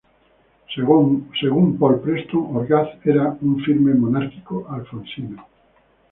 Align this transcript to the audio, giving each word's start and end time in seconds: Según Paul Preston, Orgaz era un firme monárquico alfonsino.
Según 0.75 1.77
Paul 1.77 1.99
Preston, 2.01 2.55
Orgaz 2.55 2.87
era 3.05 3.37
un 3.39 3.59
firme 3.63 3.93
monárquico 3.93 4.67
alfonsino. 4.67 5.45